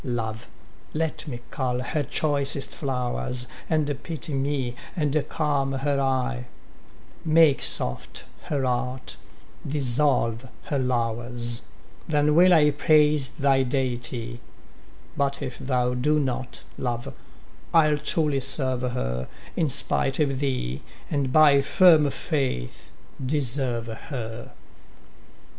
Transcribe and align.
Love, 0.03 0.47
let 0.95 1.27
me 1.27 1.39
cull 1.51 1.79
her 1.83 2.01
choicest 2.01 2.71
flowers, 2.73 3.45
And 3.69 4.01
pity 4.01 4.33
me, 4.33 4.75
and 4.95 5.13
calm 5.29 5.73
her 5.73 5.99
eye; 6.01 6.47
Make 7.23 7.61
soft 7.61 8.23
her 8.45 8.65
heart, 8.65 9.15
dissolve 9.67 10.49
her 10.63 10.79
lowers, 10.79 11.61
Then 12.07 12.33
will 12.33 12.51
I 12.51 12.71
praise 12.71 13.29
thy 13.29 13.61
deity, 13.61 14.41
But 15.15 15.39
if 15.39 15.59
thou 15.59 15.93
do 15.93 16.19
not, 16.19 16.63
Love, 16.79 17.13
I'll 17.71 17.99
truly 17.99 18.39
serve 18.39 18.81
her 18.81 19.27
In 19.55 19.69
spite 19.69 20.17
of 20.19 20.39
thee, 20.39 20.81
and 21.11 21.31
by 21.31 21.61
firm 21.61 22.09
faith 22.09 22.89
deserve 23.27 23.85
her. 23.85 24.51